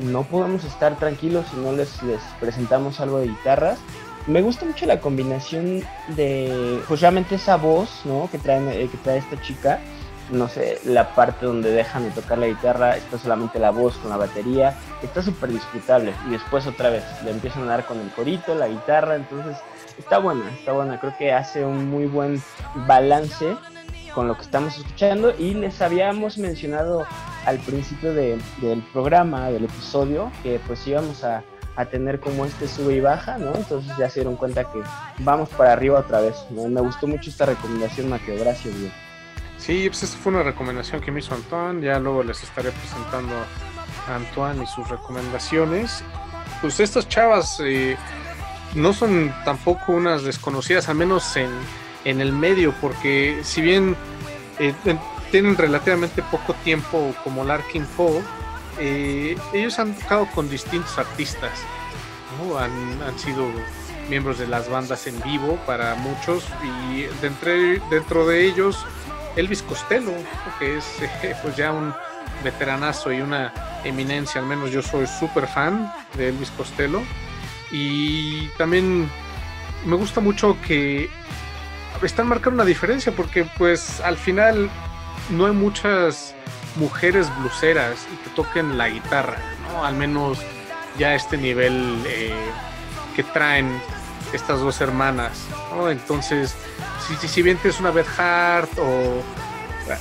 [0.00, 3.78] no podemos estar tranquilos si no les, les presentamos algo de guitarras.
[4.26, 8.28] Me gusta mucho la combinación de, pues realmente esa voz, ¿no?
[8.30, 9.80] Que trae, que trae esta chica
[10.32, 14.10] no sé, la parte donde dejan de tocar la guitarra, está solamente la voz con
[14.10, 16.14] la batería, está súper disfrutable.
[16.26, 19.56] Y después otra vez le empiezan a dar con el corito, la guitarra, entonces
[19.98, 20.98] está buena, está buena.
[21.00, 22.42] Creo que hace un muy buen
[22.86, 23.56] balance
[24.14, 27.06] con lo que estamos escuchando y les habíamos mencionado
[27.46, 28.40] al principio del
[28.92, 31.42] programa, del episodio, que pues íbamos a,
[31.90, 33.52] tener como este sube y baja, ¿no?
[33.54, 34.80] Entonces ya se dieron cuenta que
[35.20, 36.36] vamos para arriba otra vez.
[36.50, 38.74] Me gustó mucho esta recomendación, Mateo, gracias.
[39.56, 41.84] Sí, pues esta fue una recomendación que me hizo Antoine.
[41.84, 43.34] Ya luego les estaré presentando
[44.06, 46.04] a Antoine y sus recomendaciones.
[46.60, 47.96] Pues estas chavas eh,
[48.74, 51.50] no son tampoco unas desconocidas, al menos en,
[52.04, 53.96] en el medio, porque si bien
[54.58, 54.74] eh,
[55.30, 58.22] tienen relativamente poco tiempo como Larkin Poe,
[58.78, 61.52] eh, ellos han tocado con distintos artistas.
[62.58, 63.46] Han, han, sido
[64.08, 67.52] miembros de las bandas en vivo para muchos y dentro,
[67.88, 68.84] dentro de ellos
[69.36, 70.12] Elvis Costello,
[70.58, 70.84] que es
[71.42, 71.94] pues ya un
[72.42, 73.52] veteranazo y una
[73.84, 77.02] eminencia, al menos yo soy súper fan de Elvis Costello.
[77.72, 79.08] Y también
[79.86, 81.08] me gusta mucho que
[82.02, 84.70] están marcando una diferencia porque pues al final
[85.30, 86.34] no hay muchas
[86.76, 89.84] mujeres bluseras que toquen la guitarra, ¿no?
[89.84, 90.38] Al menos
[90.98, 92.34] ya este nivel eh,
[93.16, 93.80] que traen
[94.32, 95.90] estas dos hermanas, ¿no?
[95.90, 96.54] Entonces
[97.06, 99.22] si, si bien tienes una Beth Hart o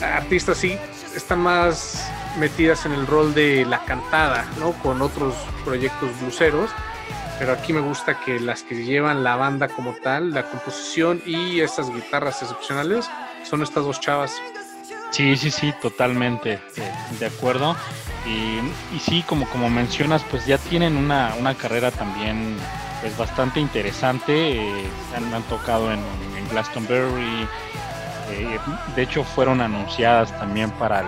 [0.04, 0.78] artistas así,
[1.16, 4.72] están más metidas en el rol de la cantada, ¿no?
[4.74, 6.72] Con otros proyectos bluseros.
[7.42, 11.62] Pero aquí me gusta que las que llevan la banda como tal, la composición y
[11.62, 13.10] estas guitarras excepcionales,
[13.44, 14.40] son estas dos chavas.
[15.10, 17.76] Sí, sí, sí, totalmente eh, de acuerdo.
[18.28, 22.58] Y, sí, como, como mencionas, pues ya tienen una, una carrera también
[23.02, 24.58] pues bastante interesante.
[24.58, 26.00] Eh, han, tocado en,
[26.52, 27.48] Glastonbury.
[28.30, 28.60] Eh,
[28.96, 31.00] de hecho, fueron anunciadas también para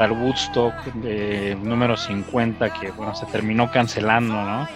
[0.00, 4.66] el, Woodstock de número 50, que bueno, se terminó cancelando, ¿no?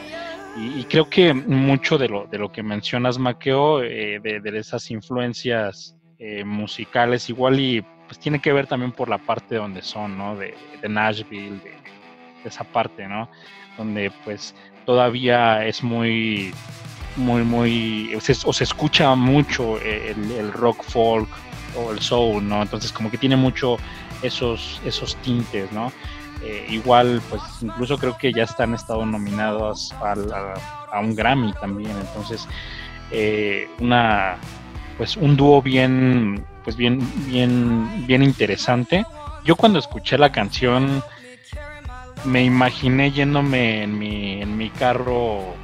[0.56, 5.94] Y, creo que mucho de lo, de lo que mencionas, Maqueo, eh, de, esas influencias
[6.44, 10.34] musicales, igual y pues tiene que ver también por la parte donde son, ¿no?
[10.34, 10.54] De,
[10.88, 13.28] Nashville, de, de, esa parte, ¿no?
[13.76, 14.54] Donde pues
[14.86, 16.54] todavía es muy,
[17.16, 21.28] muy, muy, o se escucha mucho el, rock folk
[21.76, 22.62] o el soul, ¿no?
[22.62, 23.76] Entonces como que tiene mucho
[24.22, 25.92] esos, esos tintes, ¿no?
[26.42, 30.14] Eh, igual, pues incluso creo que ya están estado nominados a,
[30.92, 32.46] a, un Grammy también, entonces
[33.10, 34.36] eh, una,
[34.98, 39.04] pues un dúo bien, pues bien, bien, bien interesante.
[39.44, 41.02] Yo cuando escuché la canción
[42.24, 45.54] me imaginé yéndome en mi, en mi carro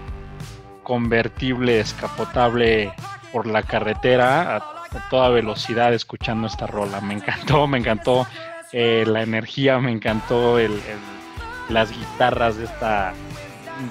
[0.82, 2.92] convertible, escapotable
[3.32, 4.72] por la carretera a,
[5.08, 7.00] toda velocidad escuchando esta rola.
[7.00, 8.26] Me encantó, me encantó
[8.72, 10.80] eh, la energía, me encantó el,
[11.68, 13.12] las guitarras de esta,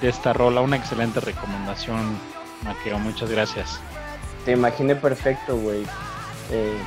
[0.02, 0.62] de esta rola.
[0.62, 2.18] Una excelente recomendación,
[2.64, 3.00] Maqueo.
[3.00, 3.80] Muchas gracias.
[4.46, 5.84] Te imaginé perfecto, güey.
[6.52, 6.78] Eh,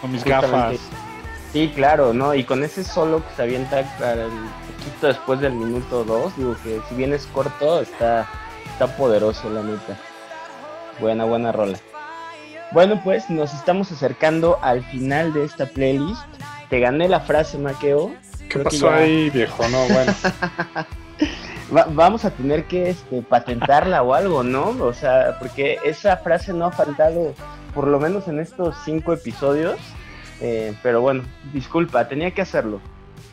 [0.00, 0.78] con mis gafas.
[1.52, 2.34] Sí, claro, ¿no?
[2.34, 6.80] Y con ese solo que se avienta un poquito después del minuto 2, digo que
[6.88, 8.28] si bien es corto, está,
[8.72, 9.98] está poderoso, la neta.
[11.00, 11.78] Buena, buena rola.
[12.70, 16.22] Bueno, pues nos estamos acercando al final de esta playlist.
[16.70, 18.14] Te gané la frase, Maqueo.
[18.48, 19.68] ¿Qué pasó ahí, viejo?
[19.68, 20.14] No, bueno.
[21.90, 24.68] vamos a tener que este, patentarla o algo, ¿no?
[24.80, 27.34] O sea, porque esa frase no ha faltado,
[27.74, 29.78] por lo menos en estos cinco episodios.
[30.40, 32.80] Eh, pero bueno, disculpa, tenía que hacerlo.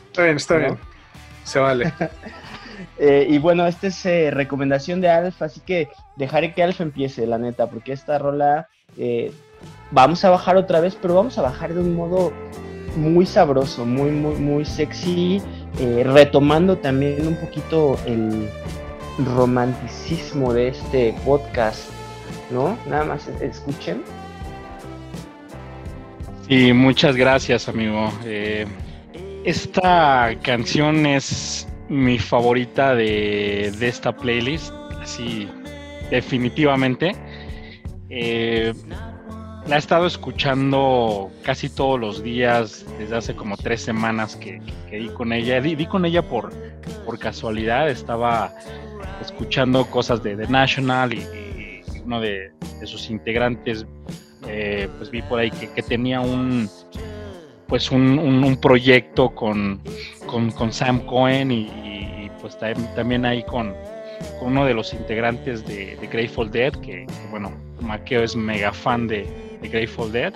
[0.06, 0.78] Está bien, está bien.
[1.44, 1.92] Se vale.
[3.00, 7.26] Eh, y bueno, esta es eh, recomendación de Alf, así que dejaré que Alf empiece,
[7.26, 8.68] la neta, porque esta rola
[9.90, 12.32] vamos a bajar otra vez, pero vamos a bajar de un modo
[12.98, 15.40] muy sabroso, muy, muy, muy sexy,
[16.04, 18.48] retomando también un poquito el
[19.24, 21.88] romanticismo de este podcast,
[22.50, 22.78] ¿no?
[22.88, 24.02] Nada más escuchen.
[26.48, 28.10] Y muchas gracias, amigo.
[28.24, 28.66] Eh,
[29.44, 35.48] esta canción es mi favorita de, esta playlist, así
[36.10, 37.14] definitivamente.
[38.08, 38.72] Eh,
[39.68, 45.08] la he estado escuchando casi todos los días desde hace como tres semanas que, di
[45.10, 45.60] con ella.
[45.60, 46.50] Di, con ella por,
[47.04, 48.52] por casualidad, estaba
[49.20, 52.50] escuchando cosas de The National y, uno de,
[52.80, 53.84] de, sus integrantes
[54.46, 56.70] eh, pues vi por ahí que, tenía un
[57.66, 59.82] pues un, proyecto con,
[60.26, 62.56] con, Sam Cohen y, pues
[62.96, 63.74] también ahí con,
[64.40, 69.26] uno de los integrantes de, Grateful Dead, que, bueno, Maqueo es mega fan de,
[69.62, 70.32] Grateful Dead.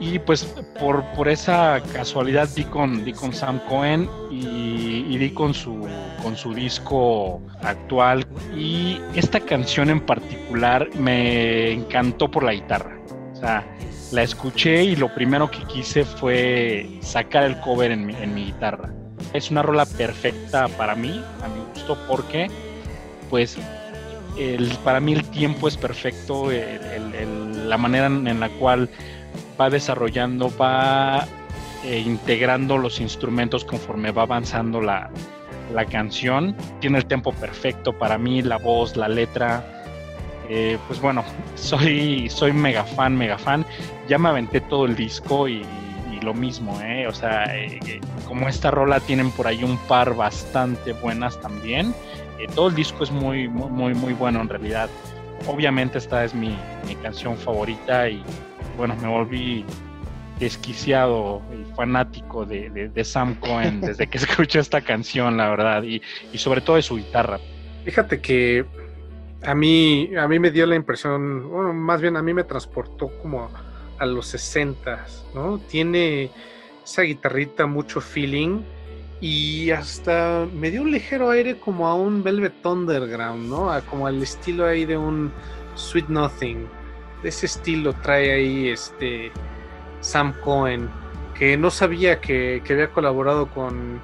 [0.00, 0.44] Y pues
[0.78, 5.88] por, por esa casualidad di con, di con Sam Cohen y, y, di con su,
[6.22, 8.24] con su disco actual.
[8.56, 12.96] Y esta canción en particular me encantó por la guitarra.
[13.32, 13.66] O sea,
[14.10, 18.90] la escuché y lo primero que quise fue sacar el cover en mi, guitarra.
[19.32, 22.48] Es una rola perfecta para mí, a mi gusto, porque
[23.28, 23.58] pues
[24.38, 28.88] el, para mí el tiempo es perfecto, la manera en la cual
[29.60, 31.26] va desarrollando, va
[31.84, 35.10] eh, integrando los instrumentos conforme va avanzando la,
[35.72, 36.56] la canción.
[36.80, 39.78] Tiene el tiempo perfecto para mí, la voz, la letra
[40.48, 41.24] eh, pues bueno,
[41.54, 43.64] soy, soy mega fan, mega fan.
[44.08, 45.64] Ya me aventé todo el disco y,
[46.22, 47.06] lo mismo, ¿eh?
[47.06, 51.94] O sea, eh, como esta rola tienen por ahí un par bastante buenas también.
[52.38, 54.88] Eh, todo el disco es muy, muy, muy bueno en realidad.
[55.46, 56.56] Obviamente esta es mi,
[57.02, 58.22] canción favorita y
[58.76, 59.64] bueno, me volví
[60.38, 66.00] desquiciado y fanático de, Sam Cohen desde que escuché esta canción, la verdad, y,
[66.32, 67.38] y sobre todo de su guitarra.
[67.84, 68.64] Fíjate que
[69.42, 73.10] a mí, a mí me dio la impresión, bueno, más bien a mí me transportó
[73.20, 73.50] como
[73.98, 75.58] a los 60, ¿no?
[75.58, 76.30] Tiene
[76.84, 78.62] esa guitarrita, mucho feeling
[79.20, 83.70] y hasta me dio un ligero aire como a un Velvet Underground, ¿no?
[83.90, 85.32] como al estilo ahí de un
[85.74, 86.68] Sweet Nothing.
[87.22, 89.32] De ese estilo trae ahí este
[90.00, 90.88] Sam Cohen,
[91.34, 94.00] que no sabía que, había colaborado con,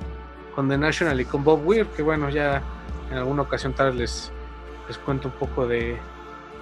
[0.54, 2.62] con The National y con Bob Weir, que bueno, ya
[3.10, 4.32] en alguna ocasión tal vez les,
[4.88, 5.96] les cuento un poco de,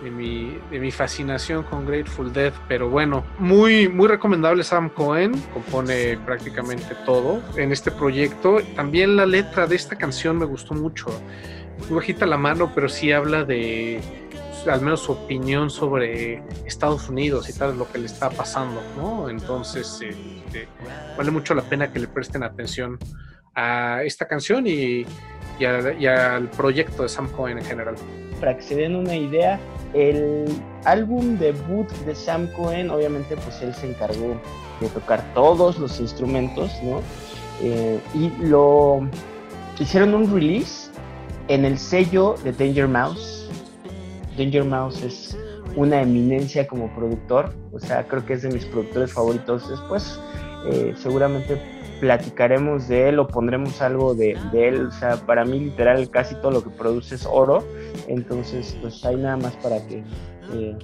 [0.03, 5.33] de, mi, de mi fascinación con Grateful Dead, pero bueno, muy, muy recomendable Sam Cohen,
[5.55, 8.59] compone prácticamente todo en este proyecto.
[8.75, 11.07] También la letra de esta canción me gustó mucho.
[11.89, 14.01] Muy bajita la mano, pero sí habla de
[14.63, 18.81] pues, al menos su opinión sobre Estados Unidos y tal, lo que le está pasando,
[18.97, 19.29] ¿no?
[19.29, 20.69] Entonces, este,
[21.17, 22.99] vale mucho la pena que le presten atención
[23.55, 25.05] a esta canción y
[25.59, 27.95] y, al proyecto de Sam Cohen en general.
[28.41, 29.59] Para que se den una idea,
[29.95, 30.47] el
[30.85, 34.41] álbum debut de Sam Cohen, obviamente pues él se encargó
[34.81, 37.01] de tocar todos los instrumentos, ¿no?
[37.63, 39.09] Eh, y lo
[39.79, 40.91] hicieron un release
[41.49, 43.49] en el sello de Danger Mouse.
[44.37, 45.37] Danger Mouse es
[45.77, 49.69] una eminencia como productor, o sea, creo que es de mis productores favoritos.
[49.69, 50.19] Después,
[50.71, 51.61] eh, seguramente
[52.03, 54.87] platicaremos de él o pondremos algo de, él.
[54.87, 57.65] O sea, para mí literal casi todo lo que produce es oro.
[58.09, 60.03] Entonces, pues hay nada más para que,
[60.53, 60.77] eh,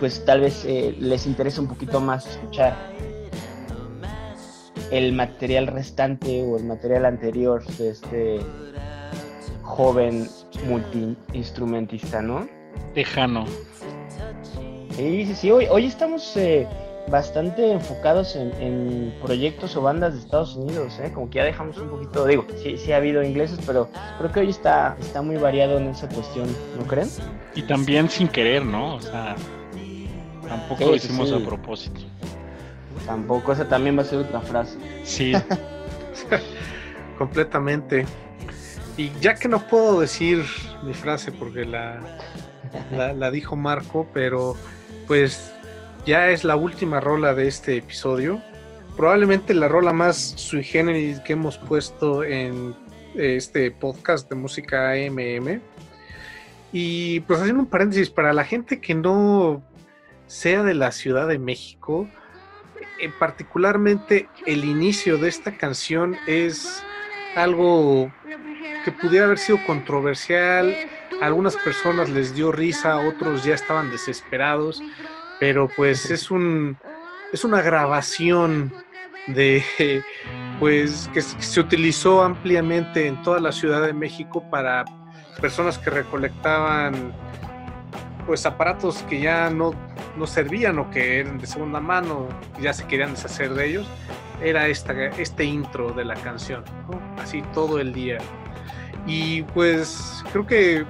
[0.00, 2.74] pues tal vez eh, les interese un poquito más escuchar
[4.90, 8.40] el material restante o el material anterior de este
[9.62, 10.28] joven
[10.66, 12.48] multiinstrumentista, ¿no?
[12.92, 13.44] Tejano.
[14.96, 15.50] Sí, sí, sí.
[15.52, 16.66] Hoy, hoy estamos eh,
[17.10, 21.10] bastante enfocados en, proyectos o bandas de Estados Unidos, ¿eh?
[21.12, 23.88] como que ya dejamos un poquito, digo, sí, sí ha habido ingleses, pero
[24.18, 26.48] creo que hoy está, está muy variado en esa cuestión,
[26.78, 27.08] ¿no creen?
[27.54, 28.96] Y también sin querer, ¿no?
[28.96, 29.36] O sea,
[30.46, 32.00] tampoco lo hicimos a propósito.
[33.06, 34.78] Tampoco, esa también va a ser otra frase.
[35.04, 35.32] Sí.
[37.18, 38.06] Completamente.
[38.96, 40.44] Y ya que no puedo decir
[40.82, 42.00] mi frase porque la,
[42.92, 44.56] la, la dijo Marco, pero
[45.06, 45.52] pues
[46.08, 48.40] ya es la última rola de este episodio.
[48.96, 52.74] Probablemente la rola más sui generis que hemos puesto en
[53.14, 55.60] este podcast de música AMM.
[56.72, 59.62] Y pues haciendo un paréntesis, para la gente que no
[60.26, 62.08] sea de la Ciudad de México,
[62.98, 66.82] eh, particularmente el inicio de esta canción es
[67.36, 68.10] algo
[68.86, 70.74] que pudiera haber sido controversial.
[71.20, 74.82] Algunas personas les dio risa, otros ya estaban desesperados
[75.40, 76.76] pero pues es un
[77.32, 78.72] es una grabación
[79.28, 79.62] de
[80.58, 84.84] pues que se utilizó ampliamente en toda la Ciudad de México para
[85.40, 87.12] personas que recolectaban
[88.26, 89.72] pues aparatos que ya no,
[90.16, 92.28] no servían o que eran de segunda mano,
[92.60, 93.86] ya se querían deshacer de ellos,
[94.42, 96.62] era esta, este intro de la canción,
[97.22, 98.18] así todo el día.
[99.06, 100.84] Y pues creo que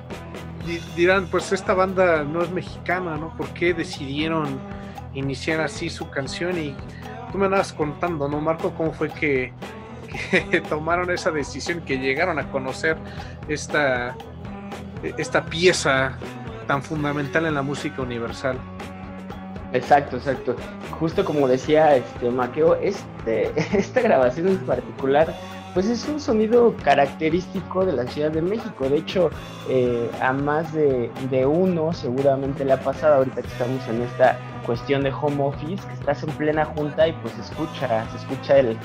[0.97, 3.37] dirán, pues esta banda no es mexicana, ¿no?
[3.37, 4.59] ¿Por qué decidieron
[5.15, 6.59] iniciar así su canción?
[6.59, 6.75] Y
[7.33, 8.73] tú me andabas contando, ¿no, Marco?
[8.75, 9.53] ¿Cómo fue que,
[10.69, 12.97] tomaron esa decisión, que llegaron a conocer
[13.49, 14.17] esta,
[15.03, 16.19] esta pieza
[16.67, 18.59] tan fundamental en la música universal?
[19.73, 20.57] Exacto, exacto.
[20.99, 25.35] Justo como decía este Maqueo, este, esta grabación en particular
[25.79, 28.89] pues es un sonido característico de la Ciudad de México.
[28.89, 29.31] De hecho,
[29.69, 31.09] eh, a más de,
[31.47, 35.95] uno seguramente le ha pasado ahorita que estamos en esta cuestión de home office, que
[35.95, 38.77] estás en plena junta y pues escucha, se escucha el,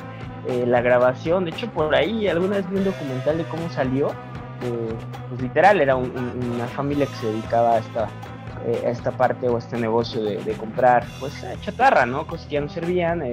[0.47, 1.45] eh, la grabación.
[1.45, 4.09] De hecho, por ahí alguna vez vi un documental de cómo salió.
[4.09, 4.93] Eh,
[5.29, 9.57] pues literal, era una familia que se dedicaba a esta, a esta parte o a
[9.57, 12.27] este negocio de, de comprar pues chatarra, ¿no?
[12.27, 13.23] Cosas que ya no servían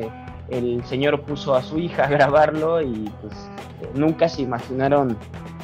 [0.51, 3.35] el señor puso a su hija a grabarlo y pues
[3.95, 5.17] nunca se imaginaron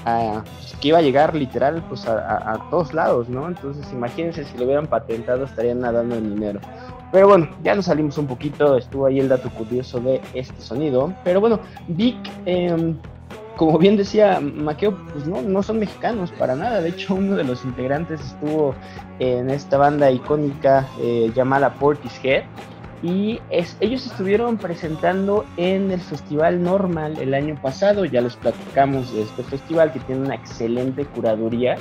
[0.05, 3.49] pues, que iba a llegar literal pues a, todos lados, ¿no?
[3.49, 6.61] Entonces imagínense si lo hubieran patentado estarían nadando en dinero.
[7.13, 11.13] Pero bueno, ya nos salimos un poquito, estuvo ahí el dato curioso de este sonido.
[11.25, 12.97] Pero bueno, Vic, em,
[13.57, 16.81] como bien decía Maqueo, pues no, no son mexicanos para nada.
[16.81, 18.75] De hecho, uno de los integrantes estuvo
[19.19, 22.45] en esta banda icónica eh, llamada Portishead
[23.03, 23.41] y
[23.81, 29.43] ellos estuvieron presentando en el Festival Normal el año pasado, ya les platicamos de este
[29.43, 31.77] festival que tiene una excelente curaduría.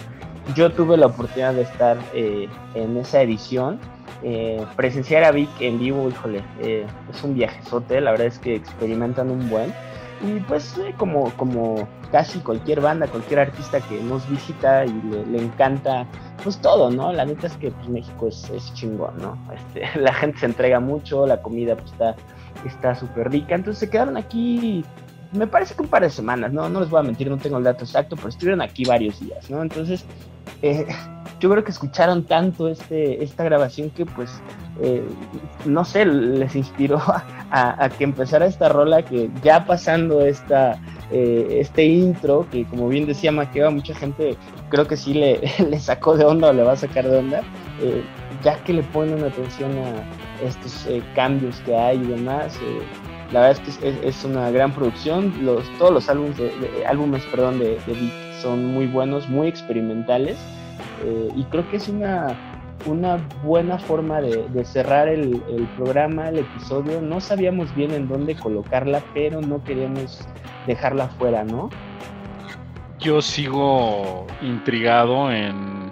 [0.56, 3.80] Yo tuve la oportunidad de estar eh, en esa edición,
[4.24, 8.56] eh, presenciar a Vic en vivo, híjole, eh, es un viajezote, la verdad es que
[8.56, 9.74] experimentan un buen.
[10.22, 14.94] Y pues como, como casi cualquier banda, cualquier artista que nos visita y
[15.30, 16.08] le, encanta,
[16.44, 17.12] pues todo, ¿no?
[17.12, 19.38] La neta es que pues, México es, es chingón, ¿no?
[19.54, 22.16] Este, la gente se entrega mucho, la comida pues está
[22.66, 24.84] está súper rica, entonces se quedaron aquí,
[25.34, 26.70] me parece que un par de semanas, ¿no?
[26.70, 29.50] No les voy a mentir, no tengo el dato exacto, pero estuvieron aquí varios días,
[29.50, 29.62] ¿no?
[29.62, 30.06] Entonces,
[30.62, 30.88] eh,
[31.46, 34.32] yo creo que escucharon tanto este, esta grabación que pues,
[34.82, 35.04] eh,
[35.66, 37.00] no sé, les inspiró
[37.52, 40.80] a, que empezara esta rola que ya pasando esta,
[41.12, 44.36] eh, este intro, que como bien decía Maqueva, mucha gente
[44.70, 47.42] creo que sí le, sacó de onda o le va a sacar de onda,
[47.80, 48.04] eh,
[48.44, 52.58] ya que le ponen atención a estos cambios que hay y demás.
[53.32, 55.32] la verdad es que es, una gran producción.
[55.46, 56.52] Los, todos los álbumes de,
[56.88, 60.38] álbumes de, de Vic son muy buenos, muy experimentales.
[61.06, 62.36] Eh, y creo que es una,
[62.88, 65.40] una buena forma de, cerrar el,
[65.78, 67.00] programa, el episodio.
[67.00, 70.28] No sabíamos bien en dónde colocarla, pero no queríamos
[70.66, 71.70] dejarla fuera, ¿no?
[73.00, 75.92] Yo sigo intrigado en,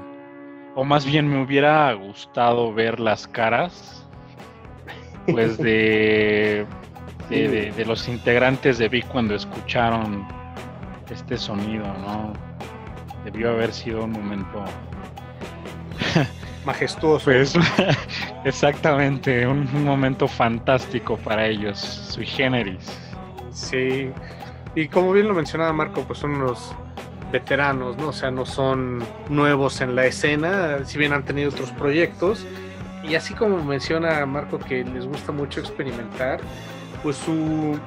[0.73, 4.07] o más bien me hubiera gustado ver las caras,
[5.27, 6.65] pues de,
[7.29, 10.25] de, de los integrantes de Vic cuando escucharon
[11.11, 12.33] este sonido, ¿no?
[13.25, 14.65] Debió haber sido un momento
[16.65, 17.25] majestuoso.
[17.25, 17.53] Pues
[18.45, 22.97] exactamente, un, momento fantástico para ellos, sui generis.
[23.51, 24.09] Sí,
[24.75, 26.73] y como bien lo mencionaba Marco, pues son unos
[27.31, 28.09] veteranos, ¿no?
[28.09, 32.45] O sea, no son nuevos en la escena, si bien han tenido otros proyectos.
[33.03, 36.39] Y así como menciona Marco que les gusta mucho experimentar,
[37.01, 37.77] pues su...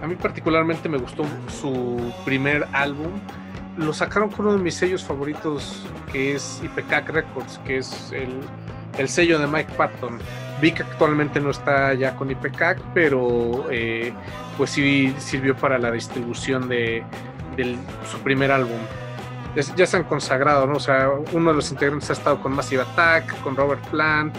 [0.00, 3.10] A mí particularmente me gustó su primer álbum.
[3.78, 9.08] Lo sacaron con uno de mis sellos favoritos, que es IPCAC Records, que es el,
[9.08, 10.18] sello de Mike Patton.
[10.60, 14.12] Vi que actualmente no está ya con IPCAC, pero eh,
[14.56, 17.04] pues sí sirvió para la distribución de,
[18.10, 18.80] su primer álbum.
[19.76, 20.74] Ya, se han consagrado, ¿no?
[20.74, 24.34] O sea, uno de los integrantes ha estado con Massive Attack, con Robert Plant,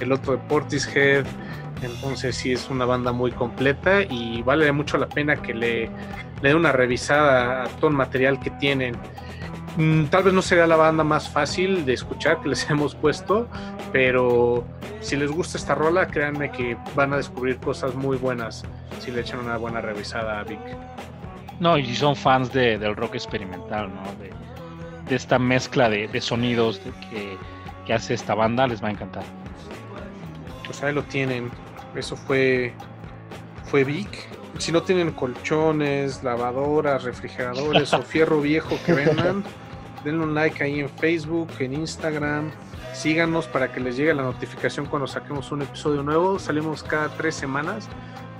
[0.00, 1.24] el otro de Portishead.
[1.82, 5.90] Entonces sí es una banda muy completa y vale mucho la pena que le,
[6.40, 8.96] le dé una revisada a todo el material que tienen.
[9.76, 13.48] Mm, tal vez no sería la banda más fácil de escuchar que les hemos puesto,
[13.92, 14.64] pero
[15.00, 18.64] si les gusta esta rola, créanme que van a descubrir cosas muy buenas
[19.00, 20.60] si le echan una buena revisada a Vic.
[21.58, 24.02] No, y si son fans de, del rock experimental, ¿no?
[24.22, 24.32] De,
[25.14, 26.80] esta mezcla de, sonidos
[27.10, 27.36] que,
[27.84, 29.24] que, hace esta banda, les va a encantar.
[30.64, 31.50] Pues ahí lo tienen.
[31.96, 32.72] Eso fue,
[33.64, 34.08] fue Vic.
[34.58, 39.42] Si no tienen colchones, lavadoras, refrigeradores o fierro viejo que vendan,
[40.04, 42.50] denle un like ahí en Facebook, en Instagram.
[42.92, 46.38] Síganos para que les llegue la notificación cuando saquemos un episodio nuevo.
[46.38, 47.88] Salimos cada tres semanas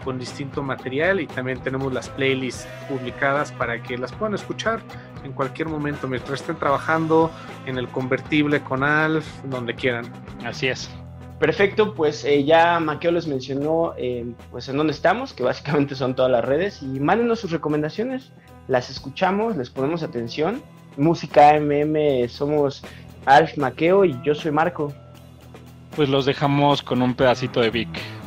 [0.05, 4.81] con distinto material y también tenemos las playlists publicadas para que las puedan escuchar
[5.25, 7.31] en cualquier momento mientras estén trabajando
[7.67, 10.13] en el convertible con Alf, donde quieran.
[10.45, 10.91] Así es.
[11.43, 16.15] Perfecto, pues eh, ya Maqueo les mencionó eh, pues en dónde estamos, que básicamente son
[16.15, 18.31] todas las redes, y mándenos sus recomendaciones,
[18.69, 20.63] las escuchamos, les ponemos atención.
[20.97, 22.85] Música MM, somos
[23.27, 24.93] Alf Maqueo y yo soy Marco.
[25.97, 28.22] Pues los dejamos con un pedacito de Vic.